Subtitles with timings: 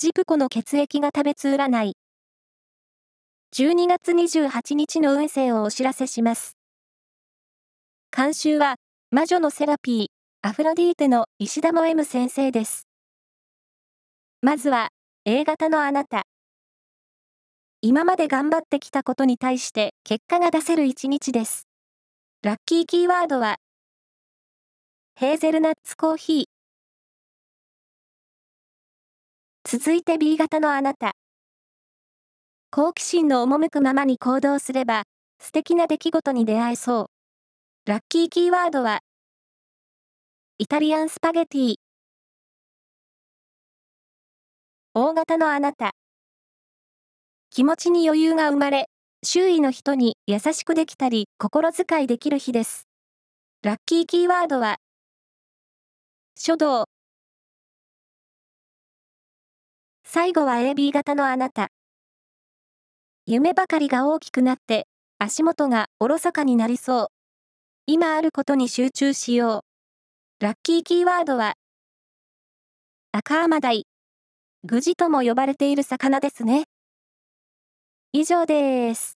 [0.00, 1.96] ジプコの血液が食べつ占い。
[3.52, 6.56] 12月28日の運勢をお知らせします。
[8.16, 8.76] 監修は、
[9.10, 10.06] 魔女のセラピー、
[10.48, 12.86] アフロディーテの石田も M 先生です。
[14.40, 14.90] まずは、
[15.24, 16.22] A 型のあなた。
[17.82, 21.66] 今まで頑張ってきたことに対して結果が出せる一日です。
[22.44, 23.56] ラッキーキーワードは、
[25.16, 26.57] ヘーゼルナッツコーヒー。
[29.70, 31.12] 続いて B 型のあなた。
[32.70, 35.02] 好奇心の赴くままに行動すれば、
[35.42, 37.06] 素敵な出来事に出会えそう。
[37.84, 39.00] ラッキーキーワードは、
[40.56, 41.74] イタリアンスパゲティ。
[44.94, 45.90] 大型のあなた。
[47.50, 48.86] 気持ちに余裕が生まれ、
[49.22, 52.88] 周囲の人に優しくできたり、心遣いできる日です。
[53.62, 54.78] ラッキーキーワードは、
[56.38, 56.86] 書道。
[60.10, 61.68] 最後は AB 型のあなた。
[63.26, 64.88] 夢ばかりが大きくなって、
[65.18, 67.06] 足元がおろそかになりそう。
[67.84, 69.66] 今あることに集中しよ
[70.40, 70.44] う。
[70.44, 71.56] ラッキーキーワードは、
[73.12, 73.86] 赤アマダイ。
[74.64, 76.64] グジとも呼ばれている魚ですね。
[78.14, 79.17] 以上です。